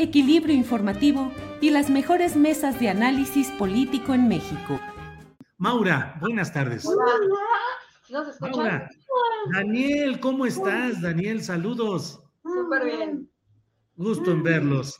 equilibrio 0.00 0.54
informativo 0.54 1.30
y 1.60 1.70
las 1.70 1.90
mejores 1.90 2.34
mesas 2.34 2.80
de 2.80 2.88
análisis 2.88 3.50
político 3.52 4.14
en 4.14 4.28
México. 4.28 4.80
Maura, 5.58 6.16
buenas 6.20 6.52
tardes. 6.52 6.88
Maura. 8.40 8.88
Daniel, 9.52 10.18
¿cómo 10.20 10.46
estás? 10.46 11.02
Daniel, 11.02 11.42
saludos. 11.42 12.22
Súper 12.42 12.84
bien. 12.84 13.30
Gusto 13.96 14.32
en 14.32 14.42
verlos. 14.42 14.96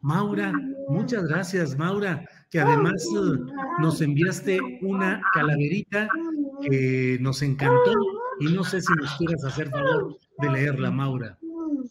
Maura, 0.00 0.52
muchas 0.88 1.24
gracias, 1.24 1.76
Maura, 1.76 2.24
que 2.50 2.60
además 2.60 3.04
eh, 3.14 3.52
nos 3.80 4.00
enviaste 4.00 4.58
una 4.80 5.20
calaverita 5.34 6.08
que 6.62 7.18
nos 7.20 7.42
encantó 7.42 7.92
y 8.40 8.46
no 8.46 8.64
sé 8.64 8.80
si 8.80 8.92
nos 8.94 9.14
quieras 9.16 9.44
hacer 9.44 9.68
favor 9.68 10.16
de 10.38 10.50
leerla, 10.50 10.90
Maura. 10.90 11.38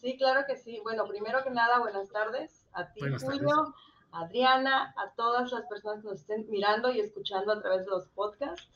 Sí, 0.00 0.16
claro 0.16 0.42
que 0.46 0.56
sí. 0.56 0.80
Bueno, 0.82 1.06
primero 1.06 1.42
que 1.42 1.50
nada, 1.50 1.80
buenas 1.80 2.08
tardes 2.10 2.66
a 2.72 2.92
ti, 2.92 3.00
Buenas 3.00 3.24
Julio, 3.24 3.74
a 4.12 4.20
Adriana, 4.20 4.94
a 4.96 5.10
todas 5.16 5.50
las 5.50 5.66
personas 5.66 6.02
que 6.02 6.08
nos 6.08 6.20
estén 6.20 6.46
mirando 6.48 6.90
y 6.90 7.00
escuchando 7.00 7.52
a 7.52 7.60
través 7.60 7.84
de 7.84 7.90
los 7.90 8.06
podcasts. 8.08 8.68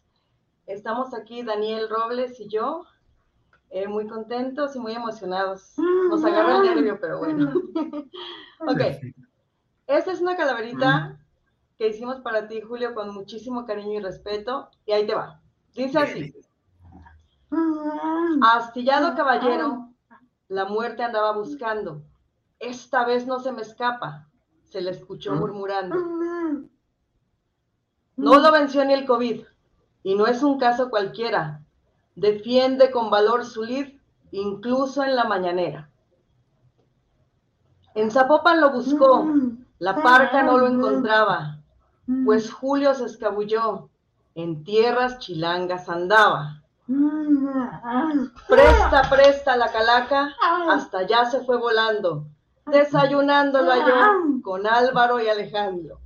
Estamos 0.67 1.15
aquí, 1.15 1.43
Daniel 1.43 1.89
Robles 1.89 2.39
y 2.41 2.49
yo, 2.49 2.85
eh, 3.71 3.89
muy 3.89 4.07
contentos 4.07 4.75
y 4.77 4.81
muy 4.81 4.93
emocionados. 4.93 5.75
Nos 5.77 6.25
agarra 6.25 6.57
el 6.57 6.75
nervio, 6.75 6.99
pero 7.01 7.19
bueno. 7.19 7.53
ok, 8.61 8.81
esta 9.87 10.13
es 10.13 10.21
una 10.21 10.37
calaverita 10.37 11.19
que 11.79 11.89
hicimos 11.89 12.21
para 12.21 12.49
ti, 12.49 12.61
Julio, 12.61 12.95
con 12.95 13.15
muchísimo 13.15 13.65
cariño 13.67 13.99
y 13.99 14.03
respeto. 14.03 14.71
Y 14.87 14.93
ahí 14.93 15.07
te 15.07 15.15
va. 15.15 15.41
Dice 15.75 15.99
así. 15.99 16.35
Astillado 18.41 19.15
caballero, 19.15 19.92
la 20.53 20.67
muerte 20.67 21.03
andaba 21.03 21.33
buscando. 21.33 22.03
Esta 22.59 23.07
vez 23.07 23.27
no 23.27 23.41
se 23.41 23.53
me 23.53 23.63
escapa, 23.63 24.29
se 24.65 24.83
le 24.83 24.91
escuchó 24.91 25.35
murmurando. 25.35 25.97
No 28.17 28.39
lo 28.39 28.53
venció 28.53 28.85
ni 28.85 28.93
el 28.93 29.07
COVID, 29.07 29.45
y 30.03 30.15
no 30.15 30.27
es 30.27 30.43
un 30.43 30.59
caso 30.59 30.91
cualquiera. 30.91 31.63
Defiende 32.15 32.91
con 32.91 33.09
valor 33.09 33.47
su 33.47 33.65
lid, 33.65 33.99
incluso 34.31 35.03
en 35.03 35.17
la 35.17 35.25
mañanera. 35.25 35.91
En 37.95 38.11
Zapopan 38.11 38.61
lo 38.61 38.73
buscó, 38.73 39.27
la 39.79 40.03
parca 40.03 40.43
no 40.43 40.59
lo 40.59 40.67
encontraba, 40.67 41.63
pues 42.25 42.53
Julio 42.53 42.95
se 42.95 43.07
escabulló, 43.07 43.89
en 44.35 44.65
tierras 44.65 45.19
chilangas 45.19 45.89
andaba. 45.89 46.62
Presta, 48.49 49.03
presta 49.11 49.57
la 49.57 49.71
calaca, 49.71 50.35
hasta 50.69 50.99
allá 50.99 51.25
se 51.27 51.41
fue 51.45 51.57
volando, 51.57 52.27
desayunando 52.67 53.63
lo 53.63 53.71
halló 53.71 54.43
con 54.43 54.67
Álvaro 54.67 55.21
y 55.21 55.29
Alejandro. 55.29 56.01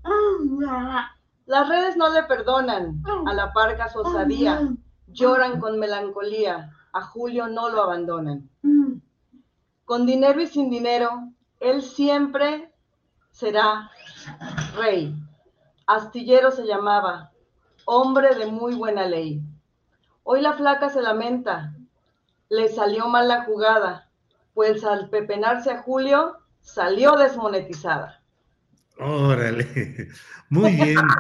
Las 1.46 1.68
redes 1.68 1.96
no 1.96 2.08
le 2.10 2.24
perdonan 2.24 3.02
a 3.26 3.32
la 3.32 3.52
parca 3.52 3.88
su 3.88 4.00
osadía, 4.00 4.60
lloran 5.06 5.60
con 5.60 5.78
melancolía, 5.78 6.72
a 6.92 7.02
Julio 7.02 7.48
no 7.48 7.68
lo 7.68 7.82
abandonan. 7.82 8.48
Con 9.84 10.06
dinero 10.06 10.40
y 10.40 10.46
sin 10.46 10.70
dinero, 10.70 11.30
él 11.60 11.82
siempre 11.82 12.72
será 13.30 13.90
rey. 14.76 15.14
Astillero 15.86 16.50
se 16.50 16.66
llamaba, 16.66 17.30
hombre 17.84 18.34
de 18.34 18.46
muy 18.46 18.74
buena 18.74 19.06
ley. 19.06 19.40
Hoy 20.28 20.40
la 20.40 20.54
flaca 20.54 20.88
se 20.88 21.00
lamenta, 21.02 21.72
le 22.48 22.68
salió 22.68 23.06
mal 23.06 23.28
la 23.28 23.44
jugada, 23.44 24.10
pues 24.54 24.82
al 24.82 25.08
pepenarse 25.08 25.70
a 25.70 25.82
Julio 25.82 26.38
salió 26.60 27.12
desmonetizada. 27.12 28.24
Órale, 28.98 30.08
muy 30.50 30.72
bien. 30.72 30.96
Tema 30.96 31.14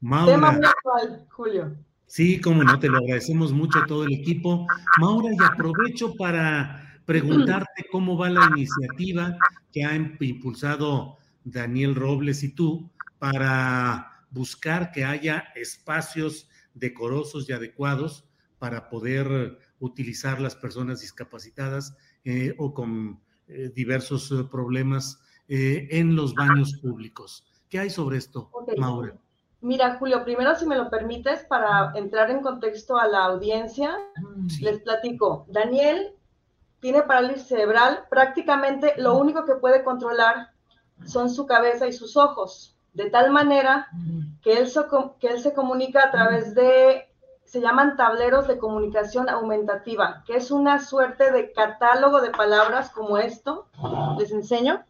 Maura, 0.00 0.52
muy 0.52 0.64
actual, 0.64 1.26
Julio. 1.28 1.76
sí, 2.06 2.40
como 2.40 2.62
no, 2.62 2.78
te 2.78 2.88
lo 2.88 2.98
agradecemos 2.98 3.52
mucho 3.52 3.80
a 3.80 3.86
todo 3.86 4.04
el 4.04 4.12
equipo. 4.12 4.64
Maura, 5.00 5.30
y 5.32 5.42
aprovecho 5.42 6.14
para 6.14 7.00
preguntarte 7.06 7.84
cómo 7.90 8.16
va 8.16 8.30
la 8.30 8.46
iniciativa 8.54 9.36
que 9.72 9.84
ha 9.84 9.96
impulsado 9.96 11.16
Daniel 11.42 11.96
Robles 11.96 12.44
y 12.44 12.54
tú 12.54 12.88
para 13.18 14.24
buscar 14.30 14.92
que 14.92 15.04
haya 15.04 15.48
espacios 15.56 16.48
decorosos 16.74 17.48
y 17.48 17.52
adecuados 17.52 18.24
para 18.58 18.88
poder 18.88 19.58
utilizar 19.80 20.40
las 20.40 20.54
personas 20.56 21.00
discapacitadas 21.00 21.96
eh, 22.24 22.54
o 22.58 22.72
con 22.74 23.20
eh, 23.48 23.70
diversos 23.74 24.30
eh, 24.32 24.44
problemas 24.50 25.20
eh, 25.48 25.88
en 25.90 26.16
los 26.16 26.34
baños 26.34 26.74
públicos. 26.80 27.44
¿Qué 27.68 27.78
hay 27.78 27.90
sobre 27.90 28.16
esto, 28.18 28.48
Ok. 28.52 28.72
Maura? 28.78 29.14
Mira, 29.60 29.96
Julio, 29.98 30.24
primero 30.24 30.54
si 30.56 30.66
me 30.66 30.76
lo 30.76 30.90
permites, 30.90 31.44
para 31.44 31.92
entrar 31.94 32.30
en 32.30 32.40
contexto 32.42 32.98
a 32.98 33.06
la 33.08 33.24
audiencia, 33.24 33.96
Sí. 34.48 34.62
les 34.64 34.80
platico. 34.80 35.46
Daniel 35.48 36.12
tiene 36.80 37.02
parálisis 37.02 37.48
cerebral, 37.48 38.04
prácticamente 38.10 38.92
lo 38.98 39.16
único 39.16 39.44
que 39.46 39.54
puede 39.54 39.82
controlar 39.82 40.48
son 41.06 41.30
su 41.30 41.46
cabeza 41.46 41.86
y 41.86 41.92
sus 41.94 42.16
ojos, 42.16 42.73
de 42.94 43.10
tal 43.10 43.30
manera 43.30 43.88
que 44.42 44.58
él, 44.58 44.72
que 45.20 45.28
él 45.28 45.40
se 45.40 45.52
comunica 45.52 46.04
a 46.04 46.10
través 46.10 46.54
de, 46.54 47.08
se 47.44 47.60
llaman 47.60 47.96
tableros 47.96 48.46
de 48.46 48.58
comunicación 48.58 49.28
aumentativa, 49.28 50.22
que 50.26 50.36
es 50.36 50.50
una 50.50 50.82
suerte 50.82 51.30
de 51.32 51.52
catálogo 51.52 52.20
de 52.20 52.30
palabras 52.30 52.90
como 52.90 53.18
esto. 53.18 53.68
¿Les 54.18 54.30
enseño? 54.30 54.84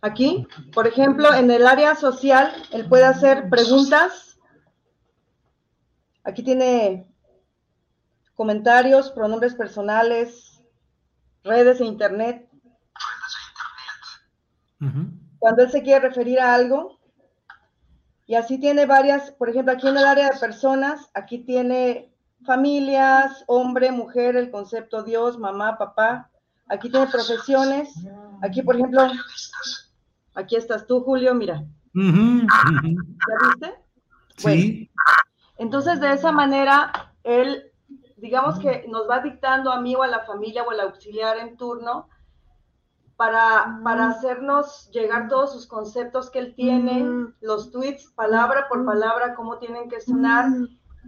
Aquí, 0.00 0.46
por 0.72 0.86
ejemplo, 0.86 1.32
en 1.32 1.50
el 1.50 1.66
área 1.66 1.94
social, 1.94 2.52
él 2.72 2.88
puede 2.88 3.04
hacer 3.04 3.48
preguntas. 3.48 4.38
Aquí 6.22 6.42
tiene 6.42 7.06
comentarios, 8.34 9.10
pronombres 9.10 9.54
personales, 9.54 10.62
redes 11.42 11.80
e 11.80 11.84
internet. 11.84 12.48
Cuando 15.38 15.62
él 15.62 15.70
se 15.70 15.82
quiere 15.82 16.08
referir 16.08 16.40
a 16.40 16.54
algo. 16.54 16.98
Y 18.26 18.36
así 18.36 18.58
tiene 18.58 18.86
varias, 18.86 19.32
por 19.32 19.50
ejemplo, 19.50 19.74
aquí 19.74 19.86
en 19.86 19.98
el 19.98 20.04
área 20.04 20.30
de 20.30 20.38
personas, 20.38 21.10
aquí 21.12 21.38
tiene 21.38 22.10
familias, 22.46 23.44
hombre, 23.46 23.92
mujer, 23.92 24.36
el 24.36 24.50
concepto 24.50 25.02
Dios, 25.02 25.38
mamá, 25.38 25.76
papá. 25.76 26.30
Aquí 26.68 26.90
tiene 26.90 27.06
profesiones. 27.08 27.92
Aquí, 28.42 28.62
por 28.62 28.76
ejemplo, 28.76 29.06
aquí 30.34 30.56
estás 30.56 30.86
tú, 30.86 31.02
Julio, 31.02 31.34
mira. 31.34 31.64
Ujú. 31.94 32.46
¿Ya 32.46 33.48
viste? 33.48 33.74
Bueno, 34.42 34.62
Sí, 34.62 34.90
Entonces, 35.58 36.00
de 36.00 36.12
esa 36.12 36.32
manera, 36.32 37.12
él 37.22 37.70
digamos 38.16 38.58
que 38.58 38.86
nos 38.88 39.08
va 39.08 39.20
dictando 39.20 39.70
a 39.70 39.80
mí 39.82 39.94
o 39.94 40.02
a 40.02 40.06
la 40.06 40.24
familia 40.24 40.62
o 40.62 40.70
al 40.70 40.80
auxiliar 40.80 41.36
en 41.36 41.58
turno 41.58 42.08
para, 43.16 43.80
para 43.84 44.08
hacernos 44.08 44.90
llegar 44.90 45.28
todos 45.28 45.52
sus 45.52 45.66
conceptos 45.66 46.30
que 46.30 46.40
él 46.40 46.54
tiene, 46.54 47.32
los 47.40 47.70
tweets, 47.70 48.10
palabra 48.12 48.66
por 48.68 48.84
palabra, 48.84 49.34
cómo 49.34 49.58
tienen 49.58 49.88
que 49.88 50.00
sonar. 50.00 50.46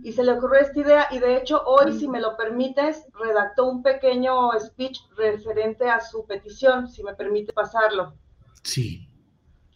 Y 0.02 0.12
se 0.12 0.22
le 0.22 0.32
ocurrió 0.32 0.60
esta 0.60 0.78
idea 0.78 1.08
y 1.10 1.18
de 1.18 1.38
hecho 1.38 1.62
hoy, 1.64 1.98
si 1.98 2.06
me 2.06 2.20
lo 2.20 2.36
permites, 2.36 3.06
redactó 3.14 3.66
un 3.66 3.82
pequeño 3.82 4.50
speech 4.60 4.98
referente 5.16 5.88
a 5.88 6.00
su 6.00 6.26
petición, 6.26 6.88
si 6.88 7.02
me 7.02 7.14
permite 7.14 7.52
pasarlo. 7.52 8.14
Sí. 8.62 9.08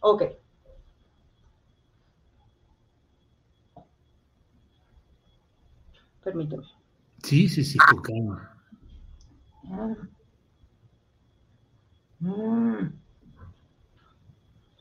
Ok. 0.01 0.23
Permíteme. 6.23 6.63
Sí, 7.23 7.49
sí, 7.49 7.63
sí, 7.63 7.79
con 7.79 8.01
calma. 8.03 8.57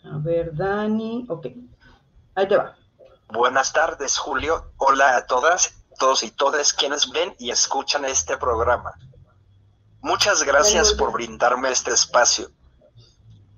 A 0.04 0.18
ver, 0.18 0.54
Dani. 0.54 1.26
Ok. 1.28 1.46
Ahí 2.34 2.48
te 2.48 2.56
va. 2.56 2.76
Buenas 3.28 3.72
tardes, 3.72 4.18
Julio. 4.18 4.72
Hola 4.76 5.16
a 5.16 5.26
todas, 5.26 5.74
todos 5.98 6.22
y 6.22 6.30
todas 6.30 6.72
quienes 6.72 7.10
ven 7.10 7.34
y 7.38 7.50
escuchan 7.50 8.04
este 8.04 8.36
programa. 8.36 8.92
Muchas 10.02 10.42
gracias 10.42 10.92
por 10.94 11.12
brindarme 11.12 11.70
este 11.70 11.92
espacio. 11.92 12.50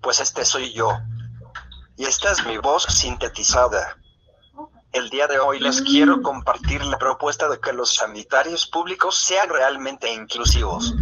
Pues 0.01 0.21
este 0.21 0.45
soy 0.45 0.73
yo. 0.73 0.91
Y 1.97 2.05
esta 2.05 2.31
es 2.33 2.45
mi 2.47 2.59
voz 2.59 2.85
sintetizada. 2.85 3.97
El 4.93 5.09
día 5.09 5.27
de 5.27 5.39
hoy 5.39 5.59
les 5.59 5.81
quiero 5.81 6.21
compartir 6.21 6.85
la 6.85 6.99
propuesta 6.99 7.49
de 7.49 7.59
que 7.59 7.73
los 7.73 7.95
sanitarios 7.95 8.67
públicos 8.67 9.17
sean 9.17 9.49
realmente 9.49 10.13
inclusivos. 10.13 10.95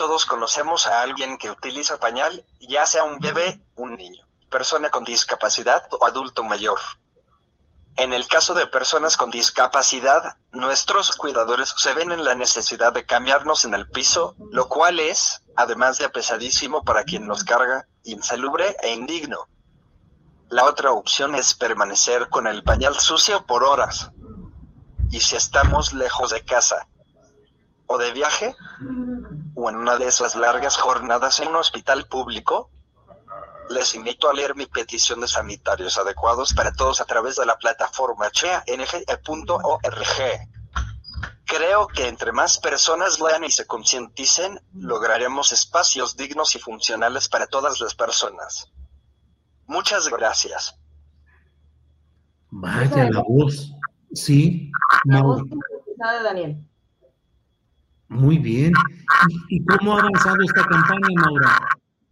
Todos 0.00 0.24
conocemos 0.24 0.86
a 0.86 1.02
alguien 1.02 1.36
que 1.36 1.50
utiliza 1.50 2.00
pañal, 2.00 2.46
ya 2.58 2.86
sea 2.86 3.04
un 3.04 3.18
bebé, 3.18 3.60
un 3.74 3.96
niño, 3.96 4.26
persona 4.48 4.88
con 4.88 5.04
discapacidad 5.04 5.86
o 5.90 6.06
adulto 6.06 6.42
mayor. 6.42 6.78
En 7.96 8.14
el 8.14 8.26
caso 8.26 8.54
de 8.54 8.66
personas 8.66 9.18
con 9.18 9.30
discapacidad, 9.30 10.38
nuestros 10.52 11.14
cuidadores 11.16 11.74
se 11.76 11.92
ven 11.92 12.12
en 12.12 12.24
la 12.24 12.34
necesidad 12.34 12.94
de 12.94 13.04
cambiarnos 13.04 13.66
en 13.66 13.74
el 13.74 13.90
piso, 13.90 14.36
lo 14.50 14.68
cual 14.68 15.00
es, 15.00 15.42
además 15.54 15.98
de 15.98 16.08
pesadísimo 16.08 16.82
para 16.82 17.04
quien 17.04 17.26
nos 17.26 17.44
carga, 17.44 17.86
insalubre 18.04 18.74
e 18.80 18.94
indigno. 18.94 19.48
La 20.48 20.64
otra 20.64 20.92
opción 20.92 21.34
es 21.34 21.52
permanecer 21.52 22.30
con 22.30 22.46
el 22.46 22.62
pañal 22.62 22.98
sucio 22.98 23.44
por 23.44 23.64
horas. 23.64 24.10
Y 25.10 25.20
si 25.20 25.36
estamos 25.36 25.92
lejos 25.92 26.30
de 26.30 26.42
casa 26.42 26.88
o 27.86 27.98
de 27.98 28.12
viaje, 28.12 28.56
o 29.60 29.68
en 29.68 29.76
una 29.76 29.96
de 29.96 30.06
esas 30.06 30.36
largas 30.36 30.78
jornadas 30.78 31.38
en 31.40 31.48
un 31.48 31.56
hospital 31.56 32.06
público, 32.06 32.70
les 33.68 33.94
invito 33.94 34.30
a 34.30 34.32
leer 34.32 34.56
mi 34.56 34.64
petición 34.66 35.20
de 35.20 35.28
sanitarios 35.28 35.98
adecuados 35.98 36.54
para 36.54 36.72
todos 36.72 37.00
a 37.00 37.04
través 37.04 37.36
de 37.36 37.44
la 37.44 37.58
plataforma 37.58 38.30
cheang.org. 38.30 39.18
Creo 41.44 41.88
que 41.88 42.08
entre 42.08 42.32
más 42.32 42.58
personas 42.58 43.20
lean 43.20 43.44
y 43.44 43.50
se 43.50 43.66
concienticen, 43.66 44.60
lograremos 44.72 45.52
espacios 45.52 46.16
dignos 46.16 46.56
y 46.56 46.58
funcionales 46.58 47.28
para 47.28 47.46
todas 47.46 47.80
las 47.80 47.94
personas. 47.94 48.72
Muchas 49.66 50.08
gracias. 50.08 50.74
Vaya 52.50 53.10
la 53.10 53.22
voz. 53.28 53.72
Sí. 54.14 54.72
La 55.04 55.22
voz 55.22 55.42
de 55.44 56.22
Daniel. 56.24 56.69
Muy 58.10 58.38
bien. 58.38 58.72
¿Y 59.48 59.64
cómo 59.64 59.96
ha 59.96 60.00
avanzado 60.00 60.36
esta 60.42 60.64
campaña, 60.64 61.08
Maura? 61.14 61.58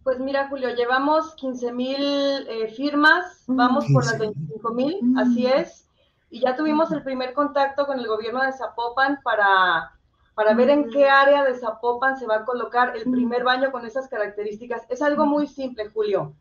Pues 0.05 0.21
mira, 0.21 0.49
Julio, 0.49 0.75
llevamos 0.75 1.35
15 1.35 1.73
mil 1.73 1.99
eh, 1.99 2.73
firmas, 2.75 3.45
vamos 3.47 3.85
por 3.93 4.06
las 4.06 4.19
25 4.19 4.75
mil, 4.75 5.00
así 5.19 5.47
es. 5.47 5.87
Y 6.31 6.41
ya 6.41 6.56
tuvimos 6.56 6.93
el 6.93 7.03
primer 7.03 7.35
contacto 7.35 7.85
con 7.85 7.99
el 7.99 8.06
gobierno 8.06 8.43
de 8.43 8.53
Zapopan 8.53 9.19
para, 9.23 9.91
para 10.35 10.55
ver 10.55 10.71
en 10.71 10.89
qué 10.91 11.09
área 11.09 11.45
de 11.45 11.59
Zapopan 11.59 12.17
se 12.17 12.27
va 12.27 12.37
a 12.37 12.44
colocar 12.44 12.97
el 12.97 13.11
primer 13.11 13.43
baño 13.43 13.73
con 13.73 13.85
esas 13.85 14.09
características. 14.09 14.83
Es 14.89 15.03
algo 15.03 15.27
muy 15.27 15.47
simple, 15.47 15.91
Julio. 15.91 16.35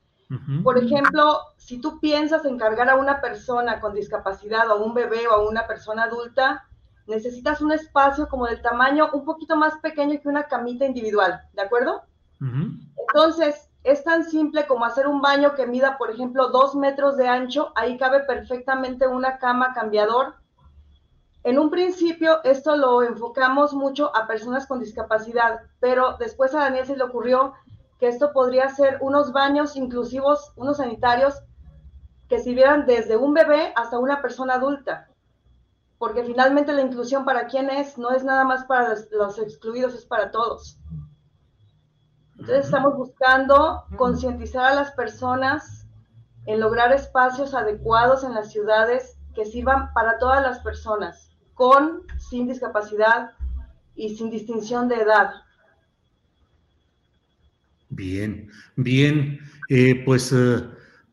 Por 0.63 0.77
ejemplo, 0.77 1.39
si 1.55 1.79
tú 1.79 1.99
piensas 2.01 2.43
encargar 2.45 2.89
a 2.89 2.95
una 2.95 3.21
persona 3.21 3.79
con 3.79 3.95
discapacidad 3.95 4.69
o 4.69 4.83
un 4.83 4.93
bebé 4.93 5.25
o 5.27 5.31
a 5.31 5.49
una 5.49 5.65
persona 5.67 6.03
adulta, 6.03 6.66
necesitas 7.07 7.61
un 7.61 7.71
espacio 7.71 8.27
como 8.27 8.45
del 8.45 8.61
tamaño 8.61 9.09
un 9.13 9.25
poquito 9.25 9.55
más 9.55 9.77
pequeño 9.77 10.19
que 10.21 10.27
una 10.27 10.43
camita 10.43 10.85
individual, 10.85 11.41
¿de 11.53 11.61
acuerdo? 11.61 12.03
Entonces, 13.07 13.69
es 13.83 14.03
tan 14.03 14.25
simple 14.25 14.67
como 14.67 14.85
hacer 14.85 15.07
un 15.07 15.21
baño 15.21 15.55
que 15.55 15.65
mida, 15.65 15.97
por 15.97 16.11
ejemplo, 16.11 16.49
dos 16.49 16.75
metros 16.75 17.15
de 17.17 17.27
ancho, 17.27 17.71
ahí 17.75 17.97
cabe 17.97 18.19
perfectamente 18.21 19.07
una 19.07 19.37
cama 19.37 19.73
cambiador. 19.73 20.35
En 21.43 21.57
un 21.57 21.69
principio, 21.69 22.43
esto 22.43 22.75
lo 22.75 23.01
enfocamos 23.01 23.73
mucho 23.73 24.13
a 24.15 24.27
personas 24.27 24.67
con 24.67 24.81
discapacidad, 24.81 25.61
pero 25.79 26.17
después 26.19 26.53
a 26.53 26.59
Daniel 26.59 26.85
se 26.85 26.97
le 26.97 27.03
ocurrió 27.03 27.53
que 27.99 28.07
esto 28.09 28.33
podría 28.33 28.69
ser 28.69 28.97
unos 29.01 29.31
baños 29.31 29.75
inclusivos, 29.75 30.51
unos 30.57 30.77
sanitarios 30.77 31.35
que 32.27 32.39
sirvieran 32.39 32.85
desde 32.85 33.15
un 33.15 33.33
bebé 33.33 33.71
hasta 33.75 33.97
una 33.97 34.21
persona 34.21 34.55
adulta. 34.55 35.07
Porque 35.97 36.23
finalmente 36.23 36.73
la 36.73 36.81
inclusión 36.81 37.25
para 37.25 37.47
quién 37.47 37.69
es, 37.69 37.97
no 37.97 38.11
es 38.11 38.23
nada 38.23 38.43
más 38.43 38.65
para 38.65 38.95
los, 39.11 39.39
excluidos, 39.39 39.95
es 39.95 40.05
para 40.05 40.31
todos. 40.31 40.77
Entonces 42.33 42.65
estamos 42.65 42.95
buscando 42.95 43.83
concientizar 43.95 44.65
a 44.65 44.75
las 44.75 44.91
personas 44.91 45.87
en 46.45 46.59
lograr 46.59 46.93
espacios 46.93 47.53
adecuados 47.53 48.23
en 48.23 48.33
las 48.33 48.51
ciudades 48.51 49.17
que 49.33 49.45
sirvan 49.45 49.91
para 49.93 50.19
todas 50.19 50.41
las 50.43 50.59
personas, 50.59 51.35
con, 51.55 52.03
sin 52.29 52.47
discapacidad 52.47 53.31
y 53.95 54.15
sin 54.15 54.29
distinción 54.29 54.87
de 54.87 55.01
edad. 55.01 55.31
Bien, 57.89 58.49
bien. 58.75 59.39
Eh, 59.69 60.03
pues 60.05 60.31
eh, 60.31 60.63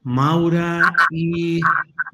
Maura 0.02 0.92
y 1.10 1.60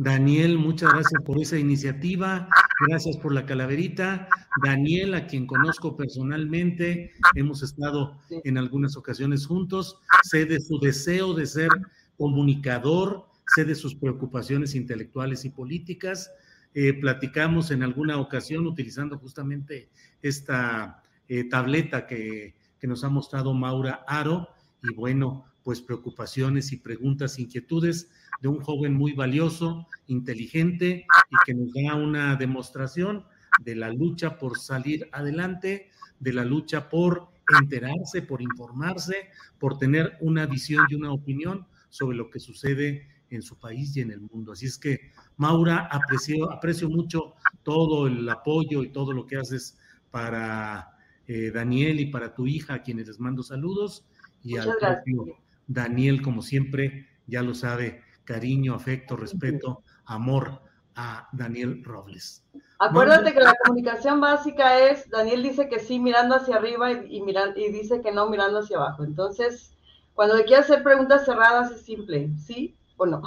Daniel, 0.03 0.59
muchas 0.59 0.93
gracias 0.93 1.23
por 1.25 1.41
esa 1.41 1.59
iniciativa. 1.59 2.49
Gracias 2.89 3.19
por 3.19 3.35
la 3.35 3.45
calaverita. 3.45 4.29
Daniel, 4.65 5.15
a 5.15 5.27
quien 5.27 5.47
conozco 5.47 5.97
personalmente, 5.97 7.13
hemos 7.35 7.63
estado 7.63 8.19
en 8.31 8.57
algunas 8.57 8.97
ocasiones 8.97 9.47
juntos. 9.47 9.99
Sé 10.23 10.47
de 10.47 10.59
su 10.61 10.79
deseo 10.81 11.35
de 11.35 11.47
ser 11.47 11.69
comunicador, 12.17 13.27
sé 13.55 13.65
de 13.65 13.75
sus 13.75 13.95
preocupaciones 13.95 14.75
intelectuales 14.75 15.45
y 15.45 15.51
políticas. 15.51 16.31
Eh, 16.73 16.95
platicamos 16.95 17.71
en 17.71 17.83
alguna 17.83 18.19
ocasión 18.19 18.67
utilizando 18.67 19.19
justamente 19.19 19.91
esta 20.23 21.03
tableta 21.51 22.07
que 22.07 22.55
que 22.81 22.87
nos 22.87 23.05
ha 23.05 23.11
mostrado 23.11 23.53
Maura 23.53 24.05
Aro 24.09 24.49
y 24.83 24.95
bueno, 24.95 25.45
pues 25.63 25.83
preocupaciones 25.83 26.73
y 26.73 26.79
preguntas, 26.79 27.39
inquietudes 27.39 28.11
de 28.41 28.49
un 28.49 28.61
joven 28.61 28.95
muy 28.95 29.13
valioso, 29.13 29.87
inteligente 30.07 31.07
y 31.31 31.37
que 31.45 31.55
nos 31.55 31.73
da 31.73 31.95
una 31.95 32.37
demostración 32.37 33.25
de 33.61 33.77
la 33.77 33.91
lucha 33.91 34.39
por 34.39 34.59
salir 34.59 35.09
adelante, 35.13 35.91
de 36.19 36.33
la 36.33 36.45
lucha 36.45 36.89
por 36.89 37.29
enterarse, 37.61 38.23
por 38.23 38.41
informarse, 38.41 39.29
por 39.59 39.79
tener 39.79 40.17
una 40.21 40.47
visión 40.47 40.87
y 40.89 40.95
una 40.95 41.13
opinión 41.13 41.67
sobre 41.89 42.17
lo 42.17 42.31
que 42.31 42.41
sucede 42.41 43.09
en 43.31 43.43
su 43.43 43.59
país 43.59 43.97
y 43.97 44.01
en 44.01 44.11
el 44.11 44.21
mundo. 44.21 44.53
Así 44.53 44.67
es 44.67 44.79
que, 44.79 45.13
Maura, 45.37 45.89
aprecio, 45.91 46.51
aprecio 46.51 46.89
mucho 46.89 47.35
todo 47.63 48.07
el 48.07 48.29
apoyo 48.29 48.83
y 48.83 48.91
todo 48.91 49.13
lo 49.13 49.27
que 49.27 49.37
haces 49.37 49.79
para 50.11 50.97
eh, 51.27 51.51
Daniel 51.53 52.01
y 52.01 52.07
para 52.07 52.35
tu 52.35 52.47
hija, 52.47 52.75
a 52.75 52.83
quienes 52.83 53.07
les 53.07 53.21
mando 53.21 53.43
saludos, 53.43 54.05
y 54.43 54.57
al 54.57 54.75
propio 54.79 55.39
Daniel, 55.67 56.23
como 56.23 56.43
siempre, 56.43 57.07
ya 57.27 57.43
lo 57.43 57.55
sabe, 57.55 58.03
cariño, 58.31 58.75
afecto, 58.75 59.17
respeto, 59.17 59.83
amor 60.05 60.63
a 60.95 61.29
Daniel 61.33 61.83
Robles. 61.83 62.45
Acuérdate 62.79 63.35
que 63.35 63.41
la 63.41 63.55
comunicación 63.65 64.21
básica 64.21 64.79
es, 64.79 65.11
Daniel 65.11 65.43
dice 65.43 65.69
que 65.69 65.81
sí 65.81 65.99
mirando 65.99 66.37
hacia 66.37 66.57
arriba 66.57 66.93
y, 66.93 67.23
y 67.57 67.73
dice 67.73 68.01
que 68.01 68.13
no 68.13 68.31
mirando 68.31 68.61
hacia 68.61 68.77
abajo. 68.77 69.03
Entonces, 69.03 69.73
cuando 70.15 70.37
le 70.37 70.45
quieras 70.45 70.71
hacer 70.71 70.85
preguntas 70.85 71.25
cerradas 71.25 71.73
es 71.73 71.83
simple, 71.83 72.31
¿sí 72.39 72.77
o 72.97 73.07
no? 73.07 73.21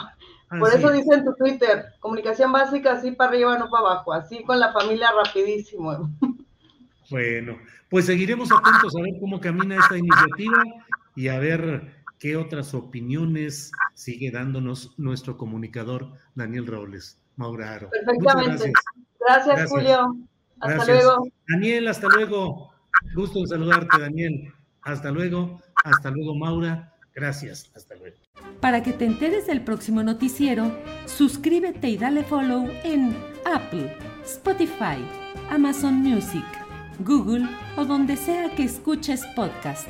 Por 0.58 0.70
eso 0.74 0.90
dice 0.92 1.16
en 1.16 1.26
tu 1.26 1.34
Twitter, 1.34 1.86
comunicación 2.00 2.52
básica 2.54 2.94
así 2.94 3.12
para 3.12 3.32
arriba, 3.32 3.58
no 3.58 3.70
para 3.70 3.88
abajo, 3.88 4.14
así 4.14 4.44
con 4.44 4.58
la 4.58 4.72
familia 4.72 5.10
rapidísimo. 5.12 6.10
Bueno, 7.10 7.58
pues 7.90 8.06
seguiremos 8.06 8.50
atentos 8.52 8.96
a 8.96 9.02
ver 9.02 9.20
cómo 9.20 9.42
camina 9.42 9.76
esta 9.76 9.98
iniciativa 9.98 10.64
y 11.16 11.28
a 11.28 11.40
ver 11.40 12.03
qué 12.24 12.38
otras 12.38 12.74
opiniones 12.74 13.70
sigue 13.96 14.32
dándonos 14.32 14.98
nuestro 14.98 15.36
comunicador 15.36 16.14
Daniel 16.36 16.66
Robles, 16.66 17.20
Mauraro. 17.36 17.90
Perfectamente. 17.90 18.72
Gracias. 19.20 19.46
gracias, 19.46 19.70
Julio. 19.70 20.16
Hasta 20.62 20.86
luego. 20.86 21.28
Daniel, 21.50 21.88
hasta 21.90 22.08
luego. 22.08 22.72
Gusto 23.14 23.40
en 23.40 23.48
saludarte, 23.48 24.00
Daniel. 24.00 24.54
Hasta 24.84 25.12
luego. 25.12 25.60
Hasta 25.84 26.12
luego, 26.12 26.34
Maura. 26.34 26.94
Gracias. 27.14 27.70
Hasta 27.76 27.96
luego. 27.96 28.16
Para 28.62 28.82
que 28.84 28.94
te 28.94 29.04
enteres 29.04 29.46
del 29.46 29.62
próximo 29.62 30.02
noticiero, 30.02 30.72
suscríbete 31.06 31.90
y 31.90 31.98
dale 31.98 32.24
follow 32.24 32.70
en 32.86 33.14
Apple, 33.54 33.98
Spotify, 34.24 34.96
Amazon 35.50 35.96
Music, 35.96 36.46
Google 37.00 37.50
o 37.76 37.84
donde 37.84 38.16
sea 38.16 38.56
que 38.56 38.64
escuches 38.64 39.26
podcast. 39.36 39.90